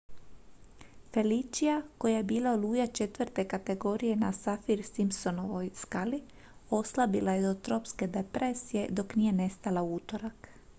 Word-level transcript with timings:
felicia 1.15 1.75
koja 2.01 2.13
je 2.17 2.23
bila 2.31 2.53
oluja 2.57 2.87
4. 3.01 3.45
kategorije 3.51 4.15
na 4.23 4.31
saffir-simpsonovoj 4.39 5.69
skali 5.83 6.23
oslabila 6.81 7.31
je 7.39 7.47
do 7.47 7.53
tropske 7.53 8.07
depresije 8.19 8.87
dok 8.89 9.15
nije 9.15 9.31
nestala 9.45 9.81
u 9.81 9.95
utorak 9.95 10.53